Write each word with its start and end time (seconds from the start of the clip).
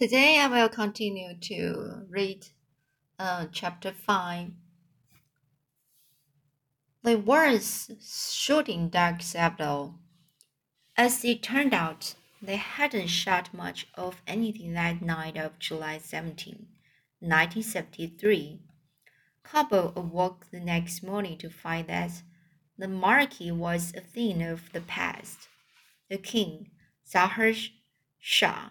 Today 0.00 0.38
I 0.38 0.46
will 0.46 0.70
continue 0.70 1.34
to 1.42 2.06
read 2.08 2.46
uh, 3.18 3.48
chapter 3.52 3.92
5. 3.92 4.48
The 7.02 7.18
were 7.18 7.58
shooting 7.60 8.88
Dark 8.88 9.20
Sabbath. 9.20 9.90
As 10.96 11.22
it 11.22 11.42
turned 11.42 11.74
out, 11.74 12.14
they 12.40 12.56
hadn't 12.56 13.08
shot 13.08 13.52
much 13.52 13.88
of 13.94 14.22
anything 14.26 14.72
that 14.72 15.02
night 15.02 15.36
of 15.36 15.58
July 15.58 15.98
17, 15.98 16.66
1973. 17.18 18.58
Kabul 19.42 19.92
awoke 19.94 20.46
the 20.50 20.60
next 20.60 21.02
morning 21.02 21.36
to 21.36 21.50
find 21.50 21.88
that 21.88 22.22
the 22.78 22.88
monarchy 22.88 23.52
was 23.52 23.92
a 23.94 24.00
thing 24.00 24.42
of 24.42 24.72
the 24.72 24.80
past. 24.80 25.48
The 26.08 26.16
king, 26.16 26.70
Zahir 27.06 27.52
Shah, 28.18 28.70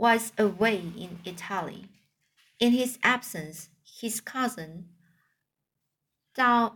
was 0.00 0.32
away 0.38 0.78
in 0.96 1.18
Italy. 1.26 1.84
In 2.58 2.72
his 2.72 2.98
absence, 3.02 3.68
his 3.84 4.18
cousin 4.22 4.88
Daud, 6.34 6.72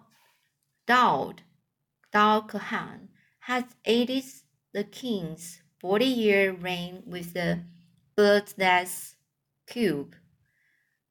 Daud 0.86 2.48
Khan 2.48 3.08
had 3.40 3.64
aided 3.86 4.24
the 4.74 4.84
king's 4.84 5.62
40 5.80 6.04
year 6.04 6.52
reign 6.52 7.02
with 7.06 7.32
the 7.32 7.60
bloodless 8.14 9.14
coup. 9.66 10.10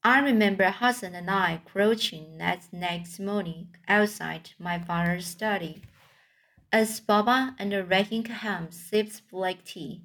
I 0.04 0.20
remember 0.20 0.70
Hassan 0.70 1.16
and 1.16 1.32
I 1.32 1.62
crouching 1.66 2.38
that 2.38 2.68
next 2.72 3.20
morning 3.20 3.70
outside 3.88 4.52
my 4.60 4.78
father's 4.78 5.26
study. 5.26 5.82
As 6.72 7.00
Baba 7.00 7.56
and 7.58 7.74
Rahim 7.90 8.22
Khan 8.22 8.72
sipped 8.72 9.28
black 9.32 9.64
tea, 9.64 10.04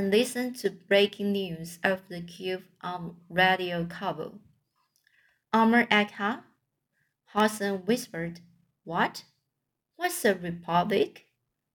and 0.00 0.10
listened 0.10 0.56
to 0.56 0.70
breaking 0.70 1.30
news 1.30 1.78
of 1.84 2.00
the 2.08 2.22
coup 2.22 2.62
on 2.80 2.94
um, 2.94 3.16
Radio 3.28 3.84
Kabul. 3.84 4.38
Amir 5.52 5.86
agha? 5.90 6.42
Hassan 7.26 7.80
whispered. 7.84 8.40
What? 8.82 9.24
What's 9.96 10.24
a 10.24 10.34
republic? 10.34 11.26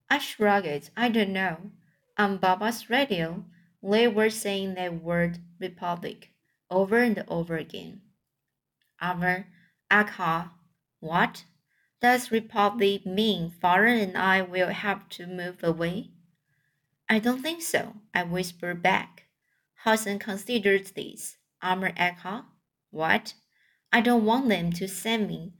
I 0.09 0.17
shrugged. 0.17 0.89
I 0.97 1.07
don't 1.09 1.33
know. 1.33 1.69
On 2.17 2.37
Baba's 2.37 2.89
radio, 2.89 3.45
they 3.83 4.07
were 4.07 4.31
saying 4.31 4.73
that 4.73 5.03
word 5.03 5.37
republic 5.59 6.31
over 6.71 6.97
and 6.97 7.23
over 7.27 7.57
again. 7.57 8.01
Amir 8.99 9.45
agha, 9.91 10.49
what? 10.99 11.45
Does 12.01 12.31
republic 12.31 13.05
mean 13.05 13.51
father 13.51 13.85
and 13.85 14.17
I 14.17 14.41
will 14.41 14.69
have 14.69 15.09
to 15.09 15.27
move 15.27 15.63
away? 15.63 16.09
I 17.07 17.19
don't 17.19 17.41
think 17.41 17.61
so, 17.61 17.93
I 18.13 18.23
whispered 18.23 18.81
back. 18.81 19.25
Hassan 19.83 20.19
considered 20.19 20.87
this. 20.95 21.37
Amir 21.61 21.93
agha, 21.95 22.45
what? 22.89 23.35
I 23.91 24.01
don't 24.01 24.25
want 24.25 24.49
them 24.49 24.71
to 24.73 24.87
send 24.87 25.27
me, 25.27 25.53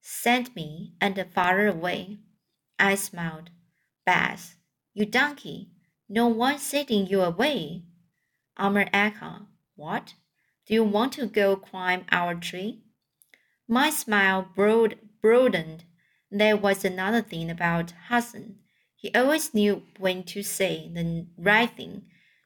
send 0.00 0.54
me 0.56 0.94
and 1.00 1.24
father 1.32 1.68
away. 1.68 2.18
I 2.78 2.94
smiled. 2.96 3.50
Bas, 4.04 4.56
you 4.92 5.06
donkey, 5.06 5.70
no 6.08 6.26
one's 6.26 6.62
sending 6.62 7.06
you 7.06 7.22
away. 7.22 7.84
Amir 8.56 8.88
agha, 8.92 9.46
what? 9.76 10.14
Do 10.66 10.74
you 10.74 10.84
want 10.84 11.12
to 11.14 11.26
go 11.26 11.56
climb 11.56 12.04
our 12.10 12.34
tree? 12.34 12.82
My 13.68 13.90
smile 13.90 14.48
broad, 14.54 14.98
broadened. 15.22 15.84
There 16.30 16.56
was 16.56 16.84
another 16.84 17.22
thing 17.22 17.50
about 17.50 17.92
Hassan. 18.08 18.56
He 19.00 19.10
always 19.14 19.54
knew 19.54 19.84
when 19.98 20.24
to 20.24 20.42
say 20.42 20.90
the 20.92 21.26
right 21.38 21.74
thing. 21.74 22.02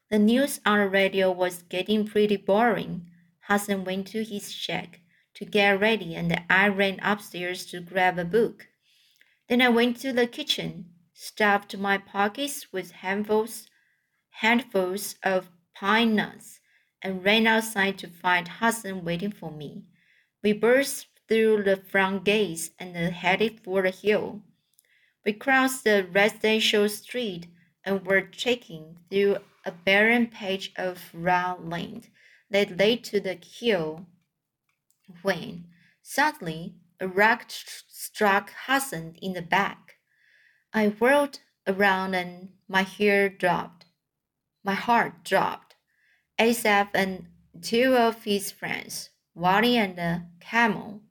The 0.09 0.17
news 0.17 0.61
on 0.65 0.79
the 0.79 0.87
radio 0.87 1.29
was 1.29 1.63
getting 1.63 2.07
pretty 2.07 2.37
boring. 2.37 3.07
Hassan 3.41 3.83
went 3.83 4.07
to 4.07 4.23
his 4.23 4.53
shack 4.53 5.01
to 5.33 5.43
get 5.43 5.81
ready, 5.81 6.15
and 6.15 6.45
I 6.49 6.69
ran 6.69 7.01
upstairs 7.01 7.65
to 7.65 7.81
grab 7.81 8.17
a 8.17 8.23
book. 8.23 8.69
Then 9.49 9.61
I 9.61 9.67
went 9.67 9.97
to 9.97 10.13
the 10.13 10.27
kitchen, 10.27 10.91
stuffed 11.13 11.75
my 11.75 11.97
pockets 11.97 12.71
with 12.71 12.91
handfuls, 12.91 13.67
handfuls 14.39 15.15
of 15.23 15.49
pine 15.75 16.15
nuts, 16.15 16.61
and 17.01 17.21
ran 17.21 17.47
outside 17.47 17.97
to 17.97 18.07
find 18.07 18.47
Hassan 18.47 19.03
waiting 19.03 19.33
for 19.33 19.51
me. 19.51 19.83
We 20.41 20.53
burst 20.53 21.07
through 21.27 21.63
the 21.63 21.75
front 21.75 22.23
gates 22.23 22.69
and 22.79 22.95
headed 22.95 23.59
for 23.59 23.81
the 23.81 23.91
hill. 23.91 24.41
We 25.25 25.33
crossed 25.33 25.83
the 25.83 26.07
residential 26.11 26.87
street 26.87 27.47
and 27.83 28.05
were 28.05 28.21
trekking 28.21 28.97
through 29.09 29.37
a 29.65 29.71
barren 29.71 30.27
patch 30.27 30.71
of 30.75 31.09
raw 31.13 31.57
land 31.59 32.09
that 32.51 32.77
led 32.77 33.03
to 33.05 33.19
the 33.19 33.33
hill 33.33 34.05
when 35.23 35.65
suddenly 36.03 36.75
a 36.99 37.07
rock 37.07 37.45
struck 37.47 38.51
Hassan 38.67 39.15
in 39.21 39.33
the 39.33 39.41
back. 39.41 39.95
I 40.73 40.89
whirled 40.89 41.39
around 41.67 42.13
and 42.13 42.49
my 42.67 42.83
hair 42.83 43.27
dropped. 43.29 43.85
My 44.63 44.75
heart 44.75 45.23
dropped. 45.23 45.75
Assef 46.39 46.89
and 46.93 47.27
two 47.61 47.95
of 47.95 48.23
his 48.23 48.51
friends, 48.51 49.09
Wali 49.33 49.77
and 49.77 49.95
the 49.97 50.25
Kamal, 50.39 51.01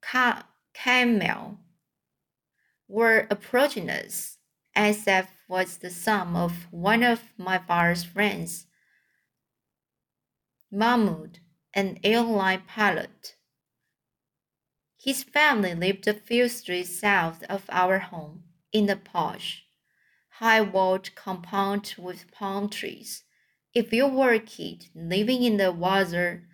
Ka- 0.00 0.46
Kamal, 0.74 1.58
were 2.88 3.26
approaching 3.30 3.88
us. 3.90 4.38
Assef 4.76 5.28
was 5.48 5.78
the 5.78 5.90
son 5.90 6.34
of 6.34 6.66
one 6.70 7.02
of 7.02 7.20
my 7.38 7.58
father's 7.58 8.04
friends, 8.04 8.66
Mahmoud, 10.70 11.38
an 11.72 11.98
airline 12.02 12.62
pilot. 12.66 13.36
His 15.00 15.22
family 15.22 15.74
lived 15.74 16.08
a 16.08 16.14
few 16.14 16.48
streets 16.48 16.98
south 16.98 17.44
of 17.44 17.64
our 17.68 17.98
home 17.98 18.44
in 18.72 18.90
a 18.90 18.96
posh, 18.96 19.64
high 20.38 20.62
walled 20.62 21.14
compound 21.14 21.94
with 21.96 22.32
palm 22.32 22.68
trees. 22.68 23.22
If 23.72 23.92
you 23.92 24.08
were 24.08 24.32
a 24.32 24.40
kid 24.40 24.86
living 24.94 25.42
in 25.44 25.58
the 25.58 25.70
Wazir 25.70 26.48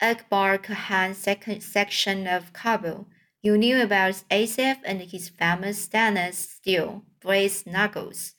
Akbar 0.00 0.56
Khan 0.56 1.14
section 1.14 2.26
of 2.26 2.52
Kabul, 2.54 3.08
you 3.42 3.56
knew 3.56 3.80
about 3.80 4.22
Assef 4.30 4.78
and 4.84 5.00
his 5.00 5.30
famous 5.30 5.84
stainless 5.84 6.36
steel 6.36 7.04
brass 7.20 7.64
knuckles. 7.66 8.34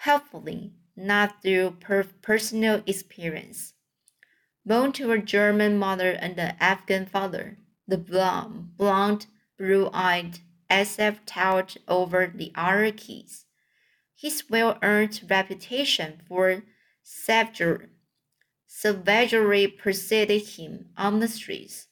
Hopefully, 0.00 0.72
not 0.96 1.42
through 1.42 1.76
per 1.80 2.04
personal 2.20 2.82
experience. 2.86 3.74
Born 4.66 4.92
to 4.92 5.12
a 5.12 5.18
German 5.18 5.78
mother 5.78 6.10
and 6.10 6.38
an 6.38 6.56
Afghan 6.60 7.06
father, 7.06 7.58
the 7.86 7.98
blonde, 7.98 8.76
blonde, 8.76 9.26
blue-eyed 9.58 10.40
Assef 10.68 11.18
towered 11.26 11.76
over 11.88 12.32
the 12.34 12.52
other 12.54 12.92
kids. 12.92 13.46
His 14.16 14.44
well-earned 14.50 15.22
reputation 15.28 16.20
for 16.28 16.62
savagery 17.02 17.88
preceded 19.68 20.42
him 20.42 20.90
on 20.96 21.20
the 21.20 21.28
streets 21.28 21.88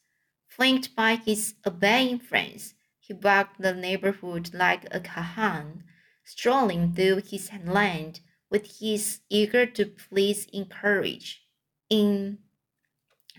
Flanked 0.58 0.96
by 0.96 1.14
his 1.14 1.54
obeying 1.64 2.18
friends, 2.18 2.74
he 2.98 3.12
walked 3.12 3.62
the 3.62 3.72
neighborhood 3.72 4.52
like 4.52 4.86
a 4.90 4.98
Khan, 4.98 5.84
strolling 6.24 6.92
through 6.94 7.22
his 7.30 7.48
land 7.64 8.18
with 8.50 8.80
his 8.80 9.20
eager 9.30 9.66
to 9.66 9.86
please 9.86 10.46
encourage 10.52 11.42
in 11.88 12.38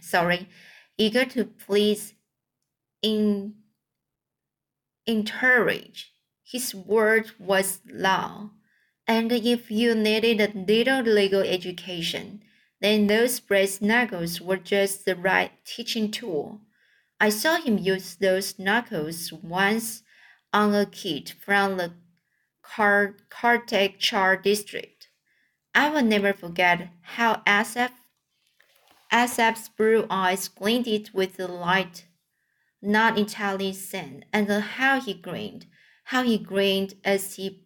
sorry, 0.02 0.47
eager 0.97 1.25
to 1.25 1.44
please 1.44 2.13
in 3.02 3.56
encourage. 5.06 6.13
His 6.41 6.74
word 6.74 7.31
was 7.38 7.81
law, 7.85 8.52
and 9.05 9.29
if 9.34 9.70
you 9.70 9.93
needed 9.93 10.40
a 10.40 10.58
little 10.58 11.02
legal 11.02 11.41
education, 11.41 12.43
then 12.79 13.08
those 13.08 13.41
brass 13.41 13.82
knuckles 13.82 14.40
were 14.40 14.55
just 14.55 15.03
the 15.03 15.17
right 15.17 15.52
teaching 15.66 16.11
tool. 16.11 16.61
I 17.19 17.29
saw 17.29 17.57
him 17.57 17.77
use 17.77 18.16
those 18.16 18.57
knuckles 18.57 19.33
once 19.33 20.03
on 20.53 20.73
a 20.73 20.85
kid 20.85 21.33
from 21.43 21.77
the 21.77 21.93
Karteh-Char 22.63 24.37
district. 24.37 25.09
I 25.75 25.89
will 25.89 26.03
never 26.03 26.33
forget 26.33 26.89
how 27.01 27.41
Assef, 27.45 27.91
Assef's 29.11 29.69
blue 29.69 30.05
eyes 30.09 30.47
glinted 30.47 31.09
with 31.13 31.37
the 31.37 31.47
light 31.47 32.05
not 32.81 33.17
entirely 33.17 33.73
seen, 33.73 34.23
and 34.31 34.49
how 34.49 35.01
he 35.01 35.13
grinned, 35.13 35.66
how 36.05 36.23
he 36.23 36.37
grinned 36.37 36.93
as 37.03 37.35
he 37.35 37.66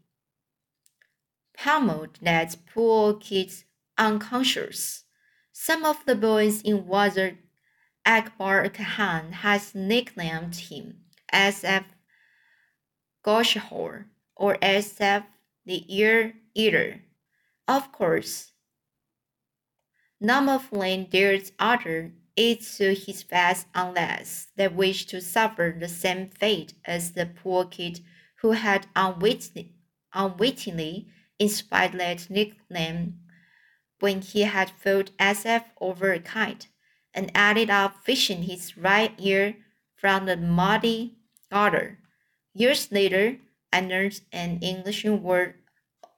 pummeled 1.56 2.18
that 2.22 2.56
poor 2.74 3.14
kid's 3.14 3.66
unconscious. 3.98 5.04
Some 5.52 5.86
of 5.86 6.04
the 6.06 6.16
boys 6.16 6.62
in 6.62 6.88
Wazir 6.88 7.38
Akbar 8.06 8.70
Khan 8.70 9.32
has 9.32 9.74
nicknamed 9.74 10.56
him 10.56 11.06
Assef 11.32 11.86
Goshkhor 13.26 14.06
or 14.36 14.58
Assef 14.58 15.26
the 15.66 15.86
ear 15.88 16.34
eater. 16.54 17.02
Of 17.68 17.92
course, 17.92 18.52
none 20.20 20.50
of 20.50 20.72
Lane 20.74 21.08
dared 21.10 21.52
utter 21.58 22.12
it 22.36 22.62
to 22.78 22.94
his 22.94 23.24
face 23.24 23.66
unless 23.74 24.48
they 24.56 24.68
wish 24.68 25.06
to 25.06 25.22
suffer 25.22 25.76
the 25.78 25.88
same 25.88 26.30
fate 26.30 26.74
as 26.86 27.12
the 27.12 27.26
poor 27.26 27.66
kid 27.66 28.02
who 28.42 28.52
had 28.52 28.88
unwittingly, 28.96 29.76
unwittingly 30.14 31.08
inspired 31.40 31.94
that 31.94 32.30
nickname 32.30 33.20
when 34.00 34.22
he 34.22 34.42
had 34.42 34.72
filled 34.72 35.16
Assef 35.18 35.64
over 35.80 36.12
a 36.12 36.20
kite 36.20 36.68
and 37.14 37.32
ended 37.36 37.70
up 37.70 38.04
fishing 38.04 38.44
his 38.44 38.78
right 38.78 39.14
ear 39.18 39.56
from 39.96 40.26
the 40.26 40.38
muddy 40.38 41.16
gutter. 41.52 42.00
Years 42.54 42.92
later, 42.92 43.38
I 43.72 43.82
learned 43.82 44.22
an 44.32 44.60
English 44.62 45.06
word 45.06 45.56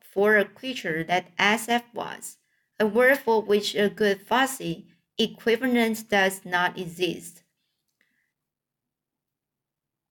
for 0.02 0.38
a 0.38 0.46
creature 0.46 1.04
that 1.04 1.36
Assef 1.38 1.84
was, 1.94 2.38
a 2.80 2.86
word 2.86 3.20
for 3.20 3.42
which 3.42 3.76
a 3.76 3.90
good 3.90 4.28
Farsi 4.28 4.86
equivalent 5.18 6.10
does 6.10 6.42
not 6.44 6.78
exist. 6.78 7.44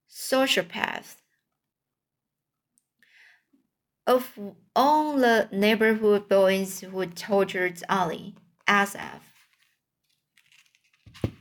Sociopath. 0.09 1.17
Of 4.07 4.39
all 4.77 5.17
the 5.17 5.49
neighborhood 5.51 6.29
boys 6.29 6.81
who 6.81 7.07
tortured 7.07 7.83
Ali, 7.89 8.37
Assef. 8.69 9.34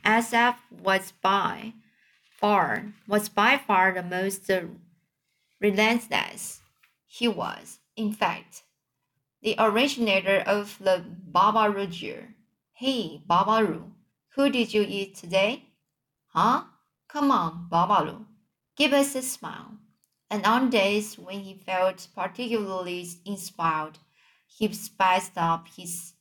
Assef 0.04 0.56
was 0.70 1.12
by 1.22 1.74
far 2.40 2.92
was 3.06 3.28
by 3.28 3.58
far 3.58 3.92
the 3.92 4.02
most 4.02 4.50
relentless. 5.60 6.60
He 7.06 7.28
was, 7.28 7.78
in 7.96 8.12
fact, 8.12 8.62
the 9.42 9.54
originator 9.58 10.42
of 10.46 10.78
the 10.80 11.04
Babalu 11.30 11.90
jeer. 11.90 12.34
Hey, 12.72 13.22
Babalu, 13.28 13.92
who 14.34 14.50
did 14.50 14.74
you 14.74 14.84
eat 14.86 15.14
today? 15.16 15.70
Huh? 16.28 16.64
Come 17.08 17.30
on, 17.30 17.68
Babalu, 17.70 18.26
give 18.76 18.92
us 18.92 19.14
a 19.14 19.22
smile 19.22 19.78
and 20.34 20.44
on 20.46 20.68
days 20.68 21.16
when 21.16 21.40
he 21.40 21.54
felt 21.54 22.08
particularly 22.12 23.08
inspired, 23.24 23.98
he 24.46 24.72
spiced 24.72 25.36
up 25.36 25.68
his 25.76 26.14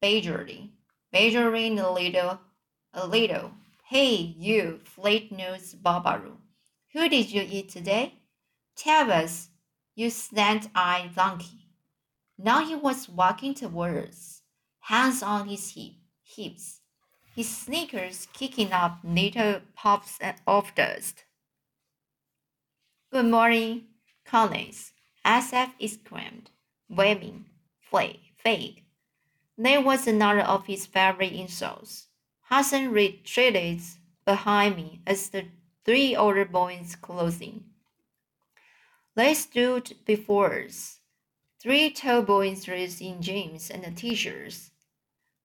badgering, 0.00 0.70
badgering 1.16 1.78
a 1.78 1.90
little, 1.90 2.38
a 2.92 3.04
uh, 3.04 3.06
little. 3.06 3.50
Hey, 3.84 4.34
you 4.38 4.80
flat-nosed 4.84 5.82
Babalu, 5.82 6.36
who 6.92 7.08
did 7.08 7.30
you 7.30 7.42
eat 7.48 7.70
today? 7.70 8.20
Tell 8.76 9.10
us, 9.10 9.48
you 9.94 10.10
slant-eyed 10.10 11.14
donkey. 11.14 11.70
Now 12.36 12.66
he 12.66 12.74
was 12.74 13.08
walking 13.08 13.54
towards, 13.54 14.42
hands 14.80 15.22
on 15.22 15.48
his 15.48 15.70
hip, 15.70 15.94
hips, 16.22 16.80
his 17.34 17.48
sneakers 17.48 18.28
kicking 18.34 18.72
up 18.72 18.98
little 19.02 19.62
puffs 19.74 20.18
of 20.46 20.74
dust. 20.74 21.24
Good 23.10 23.24
morning, 23.24 23.84
colleagues, 24.26 24.92
Assef 25.24 25.70
exclaimed, 25.80 26.50
waving 26.90 27.46
fake. 27.90 28.85
There 29.58 29.80
was 29.80 30.06
another 30.06 30.40
of 30.40 30.66
his 30.66 30.86
favorite 30.86 31.32
insults. 31.32 32.08
Hassan 32.42 32.92
retreated 32.92 33.80
behind 34.24 34.76
me 34.76 35.00
as 35.06 35.30
the 35.30 35.46
three 35.84 36.14
older 36.14 36.44
boys 36.44 36.96
closed 36.96 37.42
in. 37.42 37.64
They 39.14 39.34
stood 39.34 39.96
before 40.04 40.62
us, 40.64 41.00
three 41.60 41.90
tall 41.90 42.22
boys 42.22 42.64
dressed 42.64 43.00
in 43.00 43.22
jeans 43.22 43.70
and 43.70 43.96
t-shirts, 43.96 44.70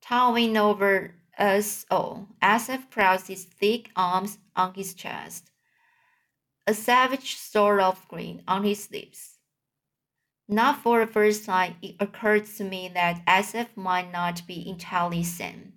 towering 0.02 0.58
over 0.58 1.16
us 1.38 1.86
all. 1.90 2.28
Assef 2.42 2.90
crossed 2.92 3.28
his 3.28 3.46
thick 3.46 3.92
arms 3.96 4.38
on 4.56 4.74
his 4.74 4.94
chest 4.94 5.52
a 6.68 6.74
savage 6.74 7.36
sort 7.36 7.80
of 7.80 8.08
grin 8.08 8.42
on 8.48 8.64
his 8.64 8.90
lips. 8.92 9.31
Not 10.54 10.84
for 10.84 11.00
the 11.00 11.10
first 11.10 11.46
time 11.46 11.78
it 11.82 11.96
occurred 12.02 12.46
to 12.58 12.66
me 12.66 12.90
that 12.94 13.26
Assef 13.26 13.68
might 13.78 14.12
not 14.12 14.46
be 14.46 14.68
entirely 14.68 15.24
sane. 15.24 15.72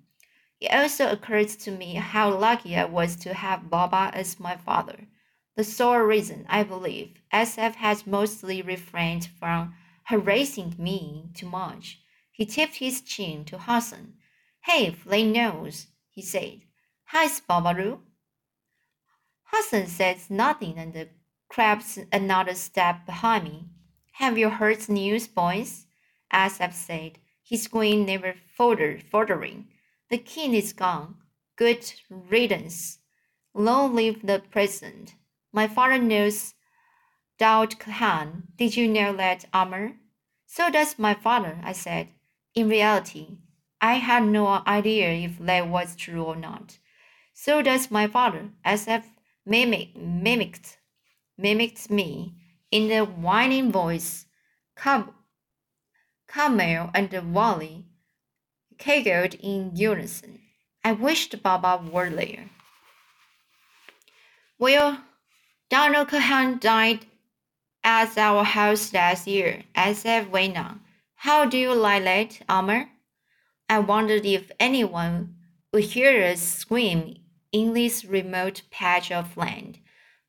It 0.61 0.75
also 0.75 1.12
occurred 1.12 1.49
to 1.61 1.71
me 1.71 1.94
how 1.94 2.37
lucky 2.37 2.76
I 2.76 2.85
was 2.85 3.15
to 3.19 3.35
have 3.35 3.71
Baba 3.71 4.11
as 4.12 4.41
my 4.41 4.56
father. 4.56 5.06
The 5.55 5.62
sole 5.62 5.99
reason, 5.99 6.44
I 6.49 6.65
believe, 6.65 7.15
Assef 7.32 7.76
has 7.76 8.05
mostly 8.05 8.62
refrained 8.62 9.29
from 9.38 9.76
harassing 10.06 10.75
me 10.76 11.31
too 11.35 11.49
much. 11.49 12.00
He 12.32 12.44
tipped 12.44 12.75
his 12.75 13.00
chin 13.00 13.44
to 13.44 13.59
Hassan. 13.59 14.15
Hey, 14.65 14.91
flame 14.91 15.31
nose, 15.31 15.87
he 16.11 16.21
said. 16.21 16.62
Hi, 17.05 17.29
Babalu. 17.29 18.00
Hassan 19.44 19.87
says 19.87 20.31
nothing 20.31 20.79
and 20.79 21.11
crept 21.49 21.97
another 22.11 22.55
step 22.55 23.06
behind 23.06 23.44
me. 23.44 23.69
Have 24.19 24.38
you 24.38 24.49
heard 24.49 24.88
news, 24.88 25.26
boys? 25.26 25.87
Assef 26.32 26.72
said, 26.72 27.19
his 27.43 27.66
grin 27.66 28.06
never 28.06 28.37
faltering. 28.56 29.66
The 30.08 30.19
king 30.19 30.55
is 30.55 30.72
gone. 30.72 31.16
Good 31.56 31.93
riddance. 32.08 33.00
Long 33.55 33.93
live 33.93 34.25
the 34.25 34.38
present. 34.38 35.16
My 35.52 35.66
father 35.66 35.99
knows 35.99 36.55
Daud 37.40 37.81
Khan. 37.81 38.44
Did 38.56 38.76
you 38.76 38.87
know 38.87 39.16
that, 39.16 39.46
Amir? 39.52 39.96
So 40.46 40.70
does 40.70 40.96
my 40.96 41.14
father, 41.14 41.58
I 41.64 41.72
said. 41.72 42.06
In 42.55 42.69
reality, 42.69 43.38
I 43.81 43.94
had 43.94 44.22
no 44.22 44.62
idea 44.64 45.11
if 45.11 45.40
that 45.40 45.66
was 45.66 45.96
true 45.96 46.22
or 46.22 46.37
not. 46.37 46.78
So 47.32 47.62
does 47.62 47.90
my 47.90 48.06
father, 48.06 48.50
mimic, 49.44 49.96
mimicked, 49.96 50.78
mimicked 51.37 51.90
me 51.90 52.37
in 52.75 52.88
the 52.88 53.05
whining 53.05 53.71
voice. 53.71 54.26
Cam, 54.76 55.15
Kamal 56.26 56.91
and 56.93 57.32
Wali 57.32 57.85
giggled 58.76 59.35
in 59.35 59.76
unison. 59.76 60.41
I 60.82 60.91
wished 60.91 61.41
Baba 61.41 61.81
were 61.88 62.11
there. 62.11 62.50
Well, 64.59 64.99
Daud 65.71 66.09
Khan 66.09 66.59
died 66.59 67.06
at 67.85 68.19
our 68.19 68.43
house 68.43 68.93
last 68.93 69.29
year, 69.29 69.62
I 69.76 69.93
said 69.93 70.32
went 70.32 70.59
on. 70.59 70.81
How 71.14 71.45
do 71.45 71.57
you 71.57 71.75
like 71.75 72.02
that, 72.02 72.40
Amir? 72.49 72.88
I 73.69 73.78
wondered 73.78 74.26
if 74.26 74.50
anyone 74.59 75.37
would 75.73 75.85
hear 75.85 76.25
us 76.25 76.40
scream 76.40 77.19
in 77.52 77.73
this 77.73 78.04
remote 78.04 78.62
patch 78.73 79.12
of 79.12 79.37
land. 79.37 79.78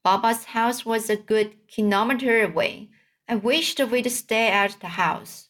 Baba's 0.06 0.46
house 0.46 0.86
was 0.86 1.10
a 1.10 1.16
good 1.16 1.68
kilometer 1.68 2.44
away. 2.44 2.90
I 3.28 3.38
wished 3.38 3.80
we'd 3.80 4.12
stay 4.12 4.50
at 4.50 4.80
the 4.80 4.90
house. 4.90 5.50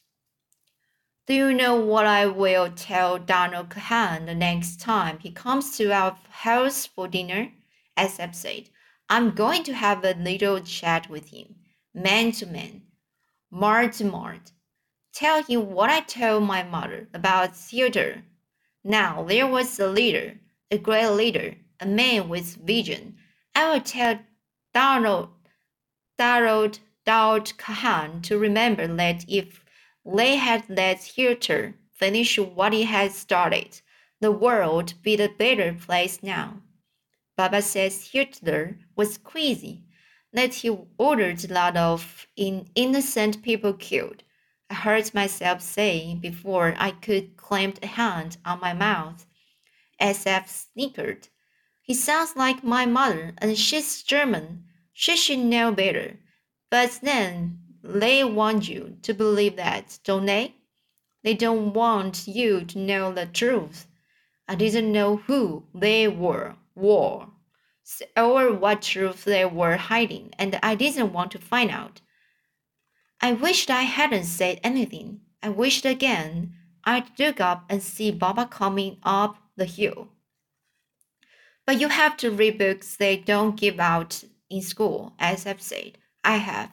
Do 1.27 1.33
you 1.33 1.53
know 1.53 1.75
what 1.75 2.05
I 2.05 2.27
will 2.27 2.71
tell 2.71 3.17
Daud 3.17 3.69
Khan 3.69 4.25
the 4.25 4.33
next 4.33 4.79
time 4.79 5.19
he 5.19 5.29
comes 5.29 5.75
to 5.75 5.91
our 5.91 6.17
house 6.29 6.85
for 6.85 7.09
dinner? 7.09 7.51
Assef 7.97 8.33
said. 8.33 8.69
I'm 9.09 9.31
going 9.31 9.63
to 9.63 9.73
have 9.73 10.05
a 10.05 10.13
little 10.13 10.61
chat 10.61 11.09
with 11.09 11.31
him, 11.31 11.55
man 11.93 12.31
to 12.33 12.45
man, 12.45 12.83
mard 13.51 13.91
to 13.93 14.05
mard. 14.05 14.51
Tell 15.13 15.43
him 15.43 15.71
what 15.71 15.89
I 15.89 15.99
told 15.99 16.43
my 16.43 16.63
mother 16.63 17.09
about 17.13 17.57
Hitler. 17.69 18.23
Now 18.85 19.21
there 19.23 19.47
was 19.47 19.77
a 19.81 19.87
leader, 19.89 20.39
a 20.71 20.77
great 20.77 21.09
leader, 21.09 21.55
a 21.81 21.85
man 21.85 22.29
with 22.29 22.55
vision. 22.55 23.17
I 23.53 23.73
will 23.73 23.81
tell 23.81 24.19
Daud, 24.75 25.29
Donald, 26.17 26.79
Daud 27.05 27.57
Khan 27.57 28.21
to 28.23 28.37
remember 28.37 28.85
that 28.87 29.23
if 29.27 29.63
they 30.05 30.35
had 30.35 30.69
let 30.69 31.01
Hitler 31.01 31.75
finish 31.93 32.37
what 32.37 32.73
he 32.73 32.83
had 32.83 33.13
started, 33.13 33.81
the 34.19 34.31
world 34.31 34.93
would 34.93 35.01
be 35.01 35.15
a 35.15 35.29
better 35.29 35.73
place 35.73 36.21
now. 36.21 36.61
Baba 37.37 37.61
says 37.61 38.11
Hitler 38.11 38.77
was 38.97 39.17
crazy, 39.17 39.85
that 40.33 40.55
he 40.55 40.77
ordered 40.97 41.45
a 41.45 41.53
lot 41.53 41.77
of 41.77 42.27
innocent 42.35 43.41
people 43.43 43.73
killed. 43.73 44.23
I 44.69 44.73
heard 44.73 45.13
myself 45.13 45.61
say 45.61 46.15
before 46.15 46.75
I 46.77 46.91
could 46.91 47.37
clamp 47.37 47.79
a 47.81 47.87
hand 47.87 48.37
on 48.43 48.59
my 48.59 48.73
mouth. 48.73 49.25
Assef 50.01 50.49
snickered. 50.49 51.29
He 51.85 51.93
sounds 51.93 52.35
like 52.35 52.63
my 52.63 52.87
mother, 52.87 53.35
and 53.37 53.55
she's 53.55 54.01
German. 54.01 54.63
She 54.91 55.15
should 55.15 55.37
know 55.37 55.71
better. 55.71 56.17
But 56.71 56.99
then 57.03 57.59
they 57.83 58.23
want 58.23 58.67
you 58.67 58.97
to 59.03 59.13
believe 59.13 59.55
that, 59.57 59.99
don't 60.03 60.25
they? 60.25 60.55
They 61.23 61.35
don't 61.35 61.73
want 61.73 62.27
you 62.27 62.65
to 62.65 62.79
know 62.79 63.13
the 63.13 63.27
truth. 63.27 63.85
I 64.47 64.55
didn't 64.55 64.91
know 64.91 65.17
who 65.17 65.67
they 65.75 66.07
were, 66.07 66.55
war, 66.73 67.29
or 68.17 68.51
what 68.51 68.81
truth 68.81 69.23
they 69.23 69.45
were 69.45 69.77
hiding, 69.77 70.33
and 70.39 70.59
I 70.63 70.73
didn't 70.73 71.13
want 71.13 71.31
to 71.33 71.39
find 71.39 71.69
out. 71.69 72.01
I 73.21 73.33
wished 73.33 73.69
I 73.69 73.83
hadn't 73.83 74.25
said 74.25 74.59
anything. 74.63 75.21
I 75.43 75.49
wished 75.49 75.85
again 75.85 76.55
I'd 76.83 77.19
look 77.19 77.39
up 77.39 77.65
and 77.69 77.83
see 77.83 78.09
Baba 78.09 78.47
coming 78.47 78.97
up 79.03 79.37
the 79.55 79.65
hill. 79.65 80.09
But 81.65 81.79
you 81.81 81.87
have 81.87 82.15
to 82.17 82.31
read 82.31 82.57
books 82.57 82.95
they 82.95 83.17
don't 83.17 83.59
give 83.59 83.79
out 83.79 84.23
in 84.49 84.61
school, 84.61 85.13
Assef 85.19 85.61
said. 85.61 85.97
I 86.23 86.37
have, 86.37 86.71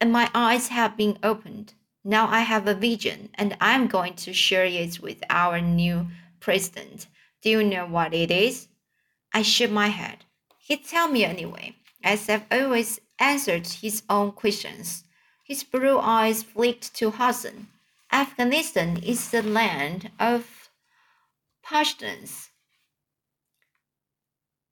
and 0.00 0.12
my 0.12 0.30
eyes 0.34 0.68
have 0.68 0.96
been 0.96 1.18
opened. 1.22 1.74
Now 2.04 2.28
I 2.28 2.40
have 2.40 2.66
a 2.66 2.74
vision, 2.74 3.30
and 3.34 3.56
I'm 3.60 3.86
going 3.86 4.14
to 4.14 4.32
share 4.32 4.66
it 4.66 5.00
with 5.00 5.22
our 5.30 5.60
new 5.60 6.08
president. 6.40 7.06
Do 7.42 7.50
you 7.50 7.64
know 7.64 7.86
what 7.86 8.14
it 8.14 8.30
is? 8.30 8.68
I 9.32 9.42
shook 9.42 9.70
my 9.70 9.88
head. 9.88 10.24
He'd 10.58 10.84
tell 10.84 11.08
me 11.08 11.24
anyway, 11.24 11.76
Assef 12.04 12.42
always 12.50 13.00
answered 13.18 13.66
his 13.66 14.02
own 14.08 14.32
questions. 14.32 15.04
His 15.44 15.64
blue 15.64 15.98
eyes 15.98 16.42
flicked 16.42 16.94
to 16.96 17.10
Hassan. 17.10 17.68
Afghanistan 18.12 18.98
is 19.02 19.30
the 19.30 19.42
land 19.42 20.10
of 20.18 20.70
Pashtuns. 21.64 22.50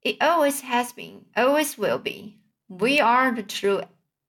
It 0.05 0.21
always 0.21 0.61
has 0.61 0.93
been, 0.93 1.25
always 1.35 1.79
will 1.79 1.99
be. 1.99 2.39
We 2.69 3.01
are 3.01 3.35
the 3.35 3.43
true 3.43 3.83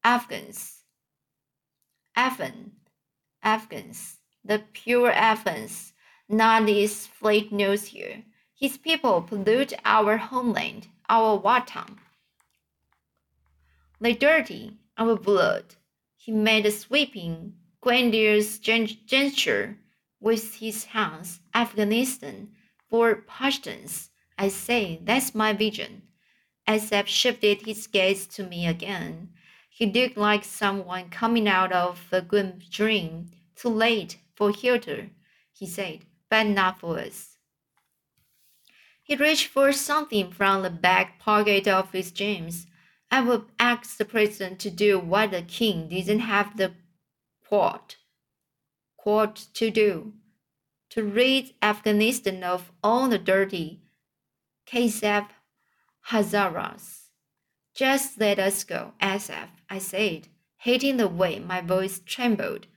Afghans. 0.06 0.86
Afghan, 2.16 2.72
Afghans, 3.44 4.20
the 4.42 4.64
pure 4.72 5.12
Afghans, 5.12 5.92
not 6.30 6.66
these 6.66 7.08
fake 7.08 7.52
news 7.52 7.88
here. 7.88 8.24
His 8.58 8.78
people 8.78 9.22
pollute 9.22 9.74
our 9.84 10.16
homeland, 10.16 10.88
our 11.10 11.38
Watan. 11.38 11.98
They 14.00 14.14
dirty 14.14 14.78
our 14.98 15.18
blood. 15.18 15.76
He 16.16 16.32
made 16.32 16.66
a 16.66 16.72
sweeping, 16.72 17.56
grandiose 17.82 18.60
gesture 18.60 19.78
with 20.22 20.56
his 20.56 20.86
hands. 20.86 21.42
Afghanistan 21.54 22.52
for 22.90 23.24
Pashtuns. 23.28 24.10
I 24.38 24.50
say, 24.50 25.00
that's 25.04 25.34
my 25.34 25.54
vision. 25.54 26.04
Assef 26.68 27.08
shifted 27.08 27.62
his 27.62 27.88
gaze 27.88 28.26
to 28.28 28.44
me 28.44 28.68
again. 28.68 29.30
He 29.70 29.86
looked 29.86 30.18
like 30.18 30.44
someone 30.44 31.10
coming 31.10 31.48
out 31.48 31.72
of 31.72 32.08
a 32.12 32.22
grim 32.22 32.60
dream. 32.72 33.32
Too 33.56 33.70
late 33.70 34.18
for 34.36 34.52
Hitler, 34.52 35.10
he 35.54 35.66
said, 35.66 36.06
but 36.30 36.48
not 36.48 36.80
for 36.80 37.00
us. 37.00 37.38
He 39.04 39.16
reached 39.16 39.48
for 39.48 39.72
something 39.72 40.32
from 40.32 40.64
the 40.64 40.70
back 40.70 41.20
pocket 41.20 41.68
of 41.68 41.92
his 41.92 42.12
jeans. 42.12 42.68
I 43.12 43.22
would 43.22 43.46
ask 43.60 43.98
the 43.98 44.06
president 44.06 44.60
to 44.62 44.72
do 44.72 45.00
what 45.00 45.32
the 45.32 45.44
king 45.44 45.88
didn't 45.88 46.22
have 46.22 46.58
the 46.58 46.74
court, 47.48 47.98
court 48.98 49.48
to 49.54 49.70
do, 49.70 50.14
to 50.90 51.04
rid 51.04 51.54
Afghanistan 51.62 52.44
of 52.44 52.72
all 52.84 53.08
the 53.08 53.20
dirty 53.20 53.85
kasseef 54.66 55.28
Hazaras. 56.10 57.10
Just 57.74 58.20
let 58.20 58.40
us 58.40 58.64
go, 58.64 58.94
Assef, 59.02 59.50
I 59.70 59.80
said, 59.80 60.28
hating 60.58 60.98
the 60.98 61.08
way 61.08 61.40
my 61.40 61.62
voice 61.62 62.00
trembled. 62.06 62.68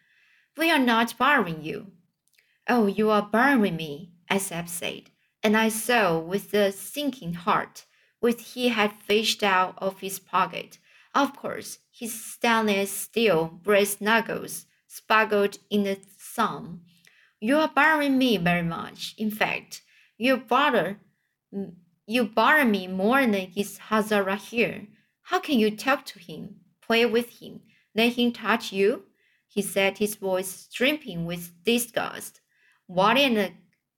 We 0.57 0.71
are 0.71 0.79
not 0.79 1.17
bothering 1.17 1.63
you. 1.63 1.93
Oh, 2.69 2.87
you 2.87 3.11
are 3.11 3.23
bothering 3.23 3.77
me, 3.77 4.13
Assef 4.31 4.69
said, 4.69 5.11
and 5.43 5.57
I 5.57 5.69
saw 5.69 6.19
with 6.19 6.53
a 6.53 6.73
sinking 6.73 7.35
heart 7.35 7.85
which 8.21 8.55
he 8.55 8.69
had 8.69 8.93
fished 8.93 9.43
out 9.43 9.75
of 9.79 10.01
his 10.01 10.19
pocket. 10.19 10.79
Of 11.15 11.37
course, 11.37 11.79
his 11.91 12.25
stainless 12.25 12.91
steel 12.91 13.47
brass 13.47 14.01
knuckles 14.01 14.67
sparkled 14.87 15.59
in 15.71 15.85
the 15.85 15.99
sun. 16.19 16.81
You 17.41 17.59
are 17.59 17.69
bothering 17.69 18.19
me 18.19 18.37
very 18.37 18.63
much. 18.63 19.15
In 19.17 19.31
fact, 19.31 19.83
you 20.17 20.37
bother 20.37 20.99
you 22.07 22.25
bother 22.25 22.65
me 22.65 22.87
more 22.87 23.21
than 23.21 23.35
his 23.35 23.79
Hazara 23.91 24.37
here. 24.37 24.87
How 25.23 25.41
can 25.41 25.59
you 25.59 25.77
talk 25.77 26.05
to 26.07 26.19
him, 26.19 26.57
play 26.81 27.05
with 27.05 27.41
him, 27.41 27.61
let 27.95 28.15
him 28.15 28.33
touch 28.33 28.73
you? 28.73 29.05
He 29.47 29.63
said, 29.63 29.99
his 29.99 30.15
voice 30.15 30.69
dripping 30.73 31.25
with 31.25 31.53
disgust. 31.65 32.41
Wali 32.87 33.25
and 33.25 33.53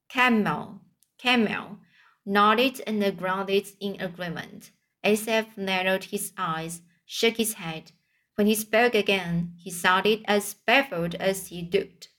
Kamal, 0.09 0.81
Kamal 1.17 1.77
nodded 2.25 2.81
and 2.85 3.17
grounded 3.17 3.67
in 3.79 4.01
agreement. 4.01 4.71
Assef 5.03 5.57
narrowed 5.57 6.05
his 6.05 6.33
eyes, 6.37 6.81
shook 7.05 7.37
his 7.37 7.53
head. 7.53 7.91
When 8.35 8.47
he 8.47 8.55
spoke 8.55 8.95
again, 8.95 9.53
he 9.57 9.71
sounded 9.71 10.23
as 10.25 10.53
baffled 10.53 11.15
as 11.15 11.47
he 11.47 11.69
looked. 11.71 12.09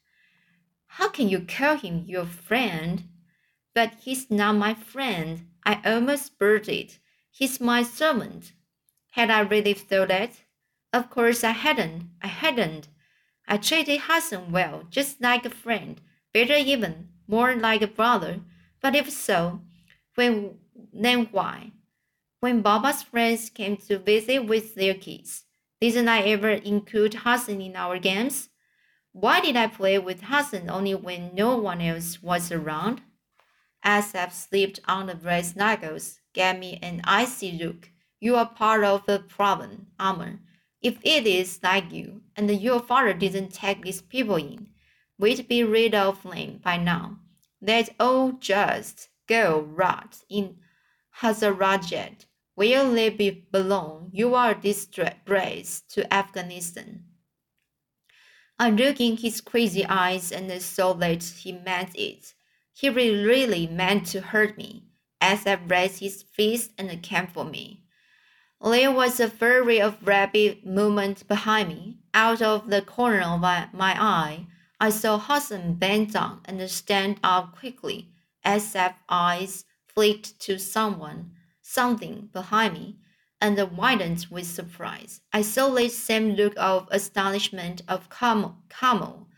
How 0.86 1.08
can 1.08 1.28
you 1.28 1.40
call 1.40 1.76
him 1.76 2.04
your 2.06 2.26
friend? 2.26 3.04
But 3.74 3.94
he's 4.00 4.30
not 4.30 4.56
my 4.56 4.74
friend. 4.74 5.46
I 5.64 5.80
almost 5.84 6.32
it. 6.40 6.98
He's 7.30 7.60
my 7.60 7.82
servant. 7.82 8.52
Had 9.12 9.30
I 9.30 9.40
really 9.40 9.74
thought 9.74 10.08
that? 10.08 10.32
Of 10.92 11.08
course 11.08 11.42
I 11.44 11.52
hadn't. 11.52 12.10
I 12.20 12.26
hadn't. 12.26 12.88
I 13.46 13.56
treated 13.56 14.02
Hassan 14.02 14.52
well, 14.52 14.84
just 14.90 15.20
like 15.20 15.44
a 15.44 15.50
friend, 15.50 16.00
better 16.32 16.54
even, 16.54 17.08
more 17.26 17.54
like 17.54 17.82
a 17.82 17.86
brother. 17.86 18.40
But 18.80 18.94
if 18.94 19.10
so, 19.10 19.60
when, 20.14 20.58
then 20.92 21.28
why? 21.32 21.72
When 22.40 22.62
Baba's 22.62 23.02
friends 23.02 23.50
came 23.50 23.76
to 23.88 23.98
visit 23.98 24.46
with 24.46 24.74
their 24.74 24.94
kids, 24.94 25.44
didn't 25.80 26.08
I 26.08 26.22
ever 26.22 26.50
include 26.50 27.14
Hassan 27.14 27.60
in 27.60 27.76
our 27.76 27.98
games? 27.98 28.50
Why 29.12 29.40
did 29.40 29.56
I 29.56 29.66
play 29.66 29.98
with 29.98 30.22
Hassan 30.22 30.70
only 30.70 30.94
when 30.94 31.34
no 31.34 31.56
one 31.56 31.80
else 31.80 32.22
was 32.22 32.50
around? 32.50 33.02
Assef 33.84 34.32
slipped 34.32 34.80
on 34.86 35.06
the 35.06 35.14
brass 35.14 35.56
knuckles, 35.56 36.20
gave 36.32 36.58
me 36.58 36.78
an 36.82 37.00
icy 37.04 37.52
look. 37.52 37.90
You 38.20 38.36
are 38.36 38.46
part 38.46 38.84
of 38.84 39.04
the 39.06 39.18
problem, 39.18 39.88
Amir. 39.98 40.38
If 40.80 40.98
it 41.02 41.26
is 41.26 41.60
like 41.62 41.92
you, 41.92 42.22
and 42.36 42.50
your 42.50 42.80
father 42.80 43.12
didn't 43.12 43.52
take 43.52 43.82
these 43.82 44.02
people 44.02 44.36
in, 44.36 44.68
we'd 45.18 45.48
be 45.48 45.64
rid 45.64 45.94
of 45.94 46.22
them 46.22 46.60
by 46.62 46.76
now. 46.76 47.18
Let 47.60 47.94
all 48.00 48.32
just 48.32 49.08
go 49.28 49.60
rot 49.60 50.18
in 50.28 50.56
Hazarajat, 51.20 52.26
where 52.54 52.88
they 52.90 53.10
be 53.10 53.30
belong. 53.50 54.10
You 54.12 54.34
are 54.34 54.50
a 54.50 54.60
disgrace 54.60 55.82
to 55.90 56.12
Afghanistan. 56.12 57.04
I 58.58 58.70
looked 58.70 59.00
in 59.00 59.16
his 59.16 59.40
crazy 59.40 59.84
eyes 59.86 60.30
and 60.30 60.50
saw 60.62 60.92
that 60.94 61.22
he 61.22 61.52
meant 61.52 61.96
it. 61.96 62.34
He 62.74 62.88
really 62.88 63.66
meant 63.66 64.06
to 64.08 64.20
hurt 64.20 64.56
me, 64.56 64.84
as 65.20 65.46
I 65.46 65.54
raised 65.54 66.00
his 66.00 66.22
fist 66.22 66.72
and 66.78 67.02
came 67.02 67.26
for 67.26 67.44
me. 67.44 67.84
There 68.60 68.92
was 68.92 69.20
a 69.20 69.28
flurry 69.28 69.80
of 69.80 70.06
rapid 70.06 70.64
movement 70.64 71.26
behind 71.26 71.68
me. 71.68 71.98
Out 72.14 72.40
of 72.42 72.70
the 72.70 72.82
corner 72.82 73.22
of 73.22 73.40
my, 73.40 73.68
my 73.72 74.00
eye, 74.00 74.46
I 74.80 74.90
saw 74.90 75.18
Hassan 75.18 75.74
bend 75.74 76.12
down 76.12 76.40
and 76.44 76.70
stand 76.70 77.18
up 77.22 77.56
quickly, 77.58 78.08
as 78.44 78.74
if 78.74 78.92
eyes 79.08 79.64
flicked 79.86 80.38
to 80.40 80.58
someone, 80.58 81.32
something 81.60 82.30
behind 82.32 82.74
me, 82.74 82.98
and 83.40 83.58
widened 83.76 84.26
with 84.30 84.46
surprise. 84.46 85.20
I 85.32 85.42
saw 85.42 85.68
the 85.70 85.88
same 85.88 86.30
look 86.30 86.54
of 86.56 86.88
astonishment 86.90 87.82
of 87.88 88.08
Kamal 88.08 89.28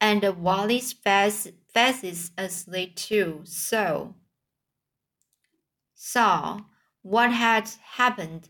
and 0.00 0.22
Wali's 0.22 0.92
face 0.92 1.48
faces 1.76 2.30
as 2.38 2.64
they 2.64 2.86
too 2.86 3.42
saw 3.44 4.08
saw 5.94 6.58
what 7.02 7.30
had 7.30 7.68
happened 7.98 8.48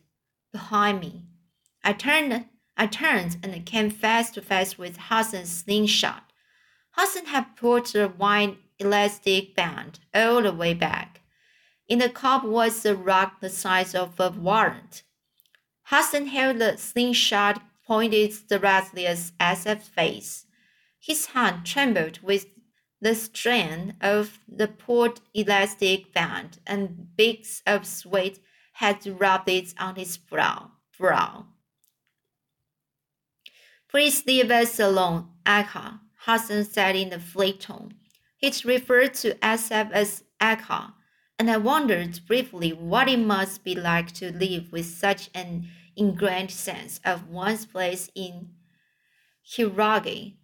behind 0.53 1.01
me. 1.01 1.25
I 1.83 1.93
turned 1.93 2.45
I 2.77 2.87
turned 2.87 3.39
and 3.43 3.67
came 3.67 3.91
face 3.91 4.31
to 4.31 4.43
face 4.43 4.79
with 4.79 4.97
Hassan's 5.09 5.51
slingshot. 5.51 6.25
Hassan 6.93 7.27
had 7.27 7.57
put 7.57 7.87
the 7.87 8.13
wide 8.17 8.59
elastic 8.79 9.57
band 9.57 9.99
all 10.15 10.43
the 10.43 10.53
way 10.53 10.75
back. 10.75 11.23
In 11.89 11.99
the 11.99 12.09
cup 12.09 12.45
was 12.45 12.87
a 12.87 12.95
rock 12.95 13.41
the 13.41 13.51
size 13.51 13.93
of 13.95 14.21
a 14.21 14.31
walnut. 14.31 15.03
Hassan 15.85 16.27
held 16.27 16.59
the 16.59 16.77
slingshot 16.77 17.61
pointed 17.85 18.35
directly 18.49 19.05
at 19.05 19.33
Assef's 19.41 19.89
face. 19.89 20.47
His 21.01 21.27
hand 21.27 21.67
trembled 21.67 22.21
with 22.23 22.47
the 23.01 23.15
strain 23.15 23.95
of 24.01 24.39
the 24.49 24.69
pulled 24.69 25.21
elastic 25.35 26.13
band 26.13 26.59
and 26.67 27.17
beads 27.17 27.63
of 27.67 27.87
sweat 27.87 28.39
had 28.75 29.07
rubbed 29.21 29.49
it 29.49 29.75
on 29.79 29.97
his 29.97 30.17
brow. 30.17 30.71
brow. 30.99 31.47
Please 33.89 34.27
leave 34.27 34.51
us 34.51 34.79
alone, 34.81 35.29
Agha, 35.45 36.01
Hassan 36.25 36.65
said 36.65 36.97
in 36.97 37.13
a 37.13 37.19
flat 37.19 37.61
tone. 37.61 37.95
It 38.43 38.65
referred 38.65 39.15
to 39.15 39.35
Assef 39.37 39.91
as 39.93 40.25
Agha, 40.41 40.95
and 41.39 41.51
I 41.51 41.57
wondered 41.57 42.21
briefly 42.27 42.73
what 42.73 43.09
it 43.09 43.19
must 43.19 43.65
be 43.65 43.75
like 43.75 44.13
to 44.15 44.33
live 44.33 44.73
with 44.73 44.87
such 44.87 45.31
an 45.35 45.69
ingrained 45.97 46.51
sense 46.51 47.01
of 47.05 47.29
one's 47.29 47.65
place 47.65 48.11
in 48.15 48.51
hierarchy. 49.43 50.37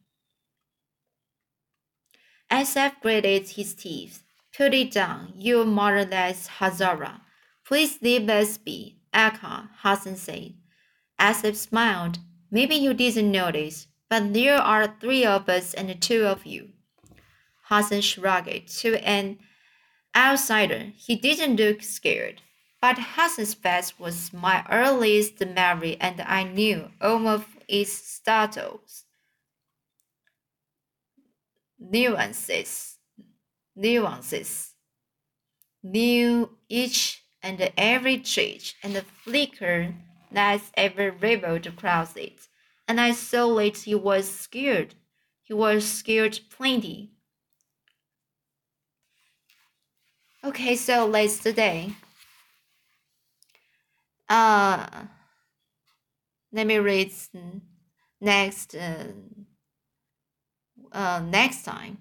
Assef 2.52 3.00
gritted 3.00 3.48
his 3.48 3.72
teeth. 3.74 4.22
Put 4.54 4.74
it 4.74 4.90
down, 4.90 5.32
you 5.34 5.64
motherless 5.64 6.48
Hazara. 6.58 7.22
Please 7.64 7.98
leave 8.02 8.28
us 8.28 8.58
be, 8.58 8.98
Agha, 9.14 9.70
Hassan 9.78 10.16
said. 10.16 10.52
Assef 11.18 11.56
smiled. 11.56 12.18
Maybe 12.50 12.74
you 12.74 12.92
didn't 12.92 13.32
notice, 13.32 13.86
but 14.10 14.34
there 14.34 14.58
are 14.58 14.94
three 15.00 15.24
of 15.24 15.48
us 15.48 15.72
and 15.72 15.98
two 16.02 16.26
of 16.26 16.44
you. 16.44 16.68
Hassan 17.68 18.02
shrugged. 18.02 18.68
To 18.80 18.96
an 18.96 19.38
outsider, 20.14 20.92
he 20.94 21.16
didn't 21.16 21.56
look 21.56 21.82
scared. 21.82 22.42
But 22.82 22.98
Hassan's 22.98 23.54
face 23.54 23.98
was 23.98 24.30
my 24.34 24.66
earliest 24.68 25.40
memory, 25.40 25.96
and 25.98 26.20
I 26.20 26.42
knew 26.42 26.90
all 27.00 27.26
of 27.28 27.46
its 27.66 27.92
status. 27.92 29.04
Nuances, 31.90 32.98
nuances, 33.74 34.74
knew 35.82 36.56
each 36.68 37.24
and 37.42 37.72
every 37.76 38.18
twitch 38.18 38.76
and 38.84 38.96
flicker 39.24 39.94
that's 40.30 40.70
ever 40.74 41.10
rippled 41.10 41.66
across 41.66 42.16
it, 42.16 42.46
and 42.86 43.00
I 43.00 43.10
saw 43.10 43.54
that 43.56 43.78
he 43.78 43.96
was 43.96 44.30
scared. 44.30 44.94
He 45.42 45.52
was 45.52 45.84
scared 45.84 46.38
plenty. 46.50 47.10
Okay, 50.44 50.76
so 50.76 51.06
let's 51.06 51.42
today. 51.42 51.94
Uh, 54.28 54.86
let 56.52 56.66
me 56.66 56.78
read 56.78 57.12
next 58.20 58.74
uh, 58.76 59.04
uh, 60.92 61.20
next 61.24 61.64
time. 61.64 61.98